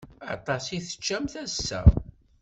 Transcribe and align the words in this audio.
Aṭas 0.35 0.63
i 0.77 0.79
teččamt 0.87 1.33
ass-a. 1.43 1.81